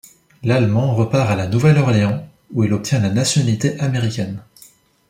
Lallemand 0.41 0.95
repart 0.95 1.29
à 1.29 1.35
La 1.35 1.45
Nouvelle-Orléans, 1.45 2.27
où 2.55 2.63
il 2.63 2.73
obtient 2.73 2.97
la 3.01 3.11
nationalité 3.11 3.79
américaine. 3.79 4.41